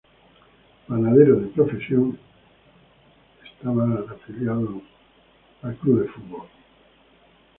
Panadero 0.87 1.35
de 1.41 1.47
profesión, 1.49 2.17
estaba 3.45 3.85
afiliado 4.09 4.81
a 5.61 5.71
Falange. 5.75 6.19